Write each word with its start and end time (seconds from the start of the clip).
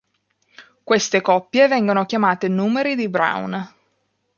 Queste 0.83 1.21
coppie 1.21 1.67
vengono 1.67 2.07
chiamate 2.07 2.47
numeri 2.47 2.95
di 2.95 3.07
Brown. 3.07 3.69